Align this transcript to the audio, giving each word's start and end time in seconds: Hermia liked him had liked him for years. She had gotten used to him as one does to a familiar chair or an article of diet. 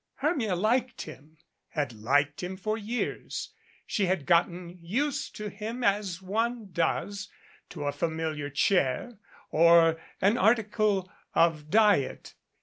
Hermia 0.15 0.55
liked 0.55 1.03
him 1.03 1.37
had 1.67 1.93
liked 1.93 2.41
him 2.41 2.57
for 2.57 2.75
years. 2.75 3.53
She 3.85 4.07
had 4.07 4.25
gotten 4.25 4.79
used 4.81 5.35
to 5.35 5.47
him 5.51 5.83
as 5.83 6.23
one 6.23 6.71
does 6.71 7.29
to 7.69 7.83
a 7.83 7.91
familiar 7.91 8.49
chair 8.49 9.19
or 9.51 10.01
an 10.19 10.39
article 10.39 11.07
of 11.35 11.69
diet. 11.69 12.33